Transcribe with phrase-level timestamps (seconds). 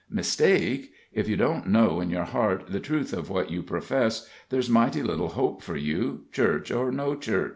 [0.09, 0.93] Mistake?
[1.13, 5.03] If you don't know in your heart the truth of what you profess, there's mighty
[5.03, 7.49] little hope for you, church or no church."